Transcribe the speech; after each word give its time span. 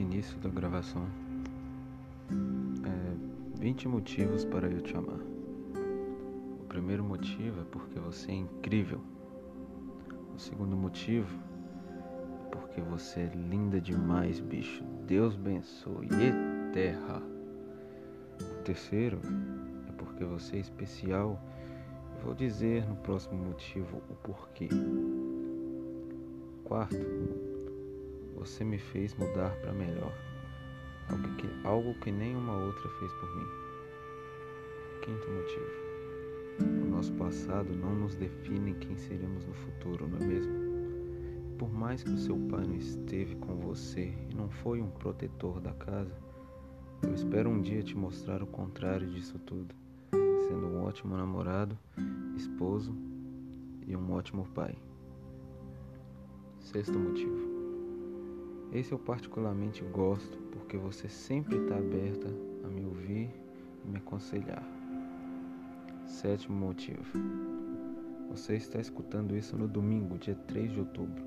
início 0.00 0.38
da 0.38 0.48
gravação. 0.48 1.06
É, 2.84 3.60
20 3.60 3.88
motivos 3.88 4.44
para 4.44 4.68
eu 4.68 4.80
te 4.80 4.96
amar. 4.96 5.20
O 6.60 6.64
primeiro 6.68 7.02
motivo 7.02 7.60
é 7.60 7.64
porque 7.64 7.98
você 7.98 8.30
é 8.30 8.34
incrível. 8.34 9.00
O 10.34 10.38
segundo 10.38 10.76
motivo 10.76 11.34
é 12.46 12.48
porque 12.50 12.80
você 12.80 13.20
é 13.20 13.32
linda 13.34 13.80
demais, 13.80 14.40
bicho. 14.40 14.84
Deus 15.06 15.34
abençoe. 15.34 16.06
E 16.06 16.72
terra. 16.72 17.22
O 18.40 18.62
terceiro 18.62 19.18
é 19.88 19.92
porque 19.92 20.24
você 20.24 20.56
é 20.56 20.60
especial. 20.60 21.40
Vou 22.22 22.34
dizer 22.34 22.86
no 22.86 22.96
próximo 22.96 23.42
motivo 23.42 24.02
o 24.10 24.14
porquê. 24.16 24.68
Quarto, 26.64 26.96
você 28.36 28.62
me 28.62 28.78
fez 28.78 29.14
mudar 29.14 29.50
para 29.56 29.72
melhor. 29.72 30.12
Algo 31.08 31.36
que, 31.36 31.48
algo 31.64 31.94
que 31.94 32.12
nenhuma 32.12 32.56
outra 32.56 32.88
fez 32.98 33.12
por 33.12 33.36
mim. 33.36 33.46
Quinto 35.02 35.30
motivo. 35.30 35.86
O 36.60 36.90
nosso 36.90 37.12
passado 37.14 37.74
não 37.74 37.94
nos 37.94 38.14
define 38.16 38.74
quem 38.74 38.96
seremos 38.96 39.44
no 39.44 39.54
futuro, 39.54 40.08
não 40.08 40.18
é 40.18 40.24
mesmo? 40.24 40.66
Por 41.58 41.72
mais 41.72 42.02
que 42.02 42.10
o 42.10 42.18
seu 42.18 42.36
pai 42.36 42.66
não 42.66 42.76
esteve 42.76 43.34
com 43.36 43.54
você 43.56 44.12
e 44.30 44.34
não 44.34 44.48
foi 44.48 44.80
um 44.80 44.90
protetor 44.90 45.60
da 45.60 45.72
casa, 45.72 46.14
eu 47.02 47.14
espero 47.14 47.50
um 47.50 47.60
dia 47.60 47.82
te 47.82 47.96
mostrar 47.96 48.42
o 48.42 48.46
contrário 48.46 49.08
disso 49.08 49.38
tudo, 49.40 49.74
sendo 50.10 50.66
um 50.66 50.82
ótimo 50.82 51.16
namorado, 51.16 51.78
esposo 52.36 52.94
e 53.86 53.96
um 53.96 54.12
ótimo 54.12 54.46
pai. 54.54 54.76
Sexto 56.60 56.98
motivo. 56.98 57.55
Esse 58.76 58.92
eu 58.92 58.98
particularmente 58.98 59.82
gosto 59.84 60.36
porque 60.52 60.76
você 60.76 61.08
sempre 61.08 61.56
está 61.56 61.78
aberta 61.78 62.28
a 62.62 62.68
me 62.68 62.84
ouvir 62.84 63.30
e 63.82 63.88
me 63.88 63.96
aconselhar. 63.96 64.62
Sétimo 66.04 66.54
motivo. 66.58 67.02
Você 68.28 68.54
está 68.54 68.78
escutando 68.78 69.34
isso 69.34 69.56
no 69.56 69.66
domingo, 69.66 70.18
dia 70.18 70.34
3 70.46 70.72
de 70.72 70.80
outubro, 70.80 71.24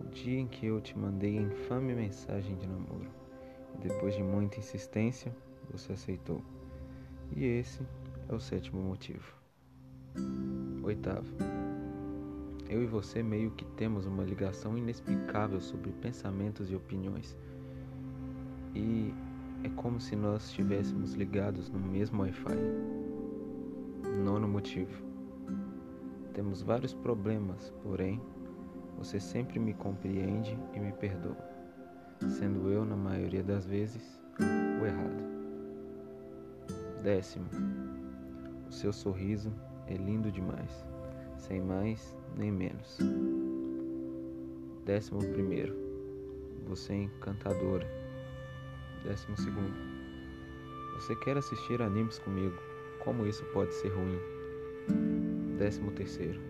o 0.00 0.08
dia 0.10 0.38
em 0.38 0.46
que 0.46 0.66
eu 0.66 0.80
te 0.80 0.96
mandei 0.96 1.36
a 1.36 1.42
infame 1.42 1.96
mensagem 1.96 2.54
de 2.54 2.68
namoro. 2.68 3.10
E 3.74 3.88
depois 3.88 4.14
de 4.14 4.22
muita 4.22 4.60
insistência, 4.60 5.34
você 5.68 5.94
aceitou. 5.94 6.44
E 7.34 7.44
esse 7.44 7.82
é 8.28 8.34
o 8.36 8.38
sétimo 8.38 8.80
motivo. 8.80 9.34
Oitavo. 10.84 11.34
Eu 12.72 12.82
e 12.82 12.86
você 12.86 13.22
meio 13.22 13.50
que 13.50 13.66
temos 13.76 14.06
uma 14.06 14.24
ligação 14.24 14.78
inexplicável 14.78 15.60
sobre 15.60 15.92
pensamentos 15.92 16.70
e 16.70 16.74
opiniões. 16.74 17.36
E 18.74 19.12
é 19.62 19.68
como 19.76 20.00
se 20.00 20.16
nós 20.16 20.46
estivéssemos 20.46 21.12
ligados 21.12 21.68
no 21.68 21.78
mesmo 21.78 22.22
Wi-Fi. 22.22 22.56
Nono 24.24 24.48
motivo. 24.48 25.04
Temos 26.32 26.62
vários 26.62 26.94
problemas, 26.94 27.70
porém, 27.82 28.18
você 28.96 29.20
sempre 29.20 29.58
me 29.58 29.74
compreende 29.74 30.58
e 30.72 30.80
me 30.80 30.92
perdoa, 30.92 31.36
sendo 32.26 32.70
eu, 32.70 32.86
na 32.86 32.96
maioria 32.96 33.42
das 33.42 33.66
vezes, 33.66 34.18
o 34.80 34.86
errado. 34.86 35.22
Décimo. 37.02 37.50
O 38.66 38.72
seu 38.72 38.94
sorriso 38.94 39.52
é 39.86 39.94
lindo 39.94 40.32
demais, 40.32 40.86
sem 41.42 41.60
mais 41.60 42.16
nem 42.36 42.50
menos. 42.50 42.98
Décimo 44.84 45.18
primeiro, 45.18 45.74
você 46.66 46.92
é 46.92 47.02
encantadora. 47.02 47.86
Décimo 49.04 49.36
segundo, 49.36 49.74
você 50.94 51.16
quer 51.16 51.36
assistir 51.36 51.82
animes 51.82 52.18
comigo. 52.20 52.56
Como 53.00 53.26
isso 53.26 53.44
pode 53.52 53.74
ser 53.74 53.88
ruim? 53.88 54.18
Décimo 55.58 55.90
terceiro, 55.90 56.40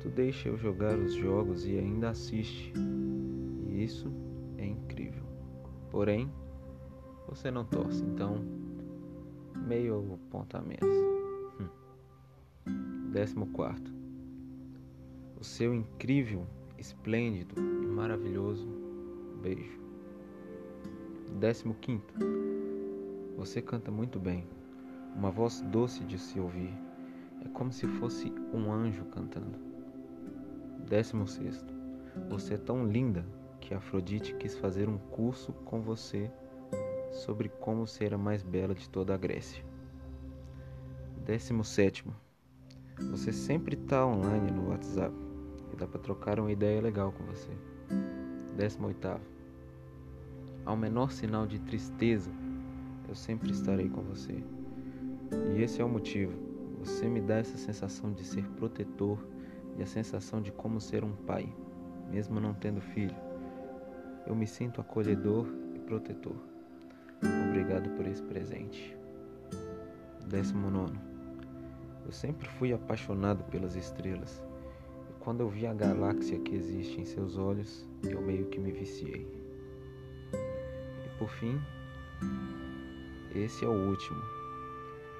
tu 0.00 0.08
deixa 0.08 0.48
eu 0.48 0.56
jogar 0.56 0.96
os 0.96 1.14
jogos 1.14 1.66
e 1.66 1.76
ainda 1.76 2.10
assiste. 2.10 2.72
E 3.68 3.82
isso 3.82 4.12
é 4.58 4.66
incrível. 4.66 5.24
Porém, 5.90 6.32
você 7.28 7.50
não 7.50 7.64
torce, 7.64 8.04
então 8.04 8.44
meio 9.66 10.18
ponto 10.30 10.56
a 10.56 10.62
menos. 10.62 11.21
Hum. 13.12 13.14
Décimo 13.14 13.46
quarto, 13.48 13.92
o 15.38 15.44
seu 15.44 15.74
incrível, 15.74 16.46
esplêndido 16.78 17.60
e 17.60 17.86
maravilhoso 17.86 18.66
beijo. 19.42 19.78
Décimo 21.38 21.74
quinto, 21.74 22.14
você 23.36 23.60
canta 23.60 23.90
muito 23.90 24.18
bem, 24.18 24.46
uma 25.14 25.30
voz 25.30 25.60
doce 25.60 26.02
de 26.04 26.18
se 26.18 26.40
ouvir, 26.40 26.72
é 27.44 27.48
como 27.48 27.70
se 27.70 27.86
fosse 27.86 28.32
um 28.52 28.72
anjo 28.72 29.04
cantando. 29.06 29.58
Décimo 30.88 31.28
sexto, 31.28 31.74
você 32.30 32.54
é 32.54 32.58
tão 32.58 32.86
linda 32.86 33.26
que 33.60 33.74
Afrodite 33.74 34.34
quis 34.36 34.56
fazer 34.56 34.88
um 34.88 34.96
curso 34.96 35.52
com 35.64 35.82
você 35.82 36.30
sobre 37.10 37.50
como 37.50 37.86
ser 37.86 38.14
a 38.14 38.18
mais 38.18 38.42
bela 38.42 38.74
de 38.74 38.88
toda 38.88 39.14
a 39.14 39.18
Grécia. 39.18 39.62
Décimo 41.26 41.62
sétimo, 41.62 42.14
você 42.98 43.32
sempre 43.32 43.74
está 43.74 44.06
online 44.06 44.50
no 44.50 44.68
WhatsApp 44.70 45.14
e 45.72 45.76
dá 45.76 45.86
para 45.86 46.00
trocar 46.00 46.38
uma 46.38 46.52
ideia 46.52 46.80
legal 46.80 47.12
com 47.12 47.24
você. 47.24 47.50
18. 48.56 49.20
Ao 50.64 50.76
menor 50.76 51.10
sinal 51.10 51.46
de 51.46 51.58
tristeza, 51.58 52.30
eu 53.08 53.14
sempre 53.14 53.50
estarei 53.50 53.88
com 53.88 54.02
você. 54.02 54.42
E 55.54 55.62
esse 55.62 55.80
é 55.80 55.84
o 55.84 55.88
motivo. 55.88 56.32
Você 56.80 57.08
me 57.08 57.20
dá 57.20 57.36
essa 57.36 57.56
sensação 57.56 58.12
de 58.12 58.24
ser 58.24 58.44
protetor 58.50 59.18
e 59.78 59.82
a 59.82 59.86
sensação 59.86 60.42
de 60.42 60.52
como 60.52 60.80
ser 60.80 61.04
um 61.04 61.12
pai, 61.12 61.52
mesmo 62.10 62.38
não 62.40 62.54
tendo 62.54 62.80
filho. 62.80 63.16
Eu 64.26 64.34
me 64.34 64.46
sinto 64.46 64.80
acolhedor 64.80 65.46
e 65.74 65.78
protetor. 65.78 66.36
Obrigado 67.48 67.90
por 67.90 68.06
esse 68.06 68.22
presente. 68.22 68.96
19. 70.26 71.11
Eu 72.04 72.12
sempre 72.12 72.48
fui 72.48 72.72
apaixonado 72.72 73.44
pelas 73.44 73.76
estrelas. 73.76 74.42
Quando 75.20 75.40
eu 75.40 75.48
vi 75.48 75.66
a 75.66 75.72
galáxia 75.72 76.38
que 76.40 76.54
existe 76.54 77.00
em 77.00 77.04
seus 77.04 77.38
olhos, 77.38 77.86
eu 78.02 78.20
meio 78.20 78.46
que 78.46 78.58
me 78.58 78.72
viciei. 78.72 79.26
E 80.32 81.18
por 81.18 81.28
fim, 81.28 81.60
esse 83.34 83.64
é 83.64 83.68
o 83.68 83.88
último. 83.88 84.20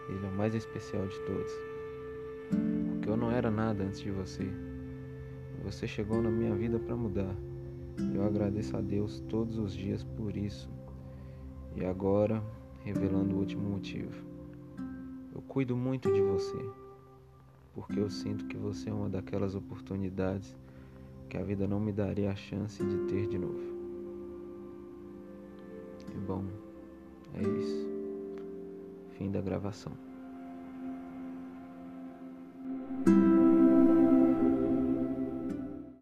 Ele 0.08 0.26
é 0.26 0.28
o 0.28 0.32
mais 0.32 0.54
especial 0.54 1.06
de 1.06 1.18
todos. 1.20 1.52
Porque 2.90 3.08
eu 3.08 3.16
não 3.16 3.30
era 3.30 3.50
nada 3.50 3.84
antes 3.84 4.00
de 4.00 4.10
você. 4.10 4.46
Você 5.62 5.86
chegou 5.86 6.20
na 6.20 6.30
minha 6.30 6.54
vida 6.54 6.78
para 6.80 6.96
mudar. 6.96 7.36
Eu 8.12 8.24
agradeço 8.26 8.76
a 8.76 8.80
Deus 8.80 9.20
todos 9.28 9.56
os 9.56 9.72
dias 9.72 10.02
por 10.02 10.36
isso. 10.36 10.68
E 11.76 11.84
agora, 11.84 12.42
revelando 12.84 13.36
o 13.36 13.38
último 13.38 13.70
motivo. 13.70 14.31
Eu 15.34 15.42
cuido 15.42 15.76
muito 15.76 16.12
de 16.12 16.20
você 16.20 16.82
porque 17.74 17.98
eu 17.98 18.10
sinto 18.10 18.46
que 18.46 18.56
você 18.56 18.90
é 18.90 18.92
uma 18.92 19.08
daquelas 19.08 19.54
oportunidades 19.54 20.54
que 21.28 21.36
a 21.36 21.42
vida 21.42 21.66
não 21.66 21.80
me 21.80 21.92
daria 21.92 22.30
a 22.30 22.36
chance 22.36 22.84
de 22.84 22.98
ter 23.06 23.26
de 23.26 23.38
novo. 23.38 23.72
E 26.14 26.18
bom, 26.18 26.44
é 27.34 27.42
isso. 27.42 27.88
Fim 29.16 29.30
da 29.30 29.40
gravação. 29.40 29.92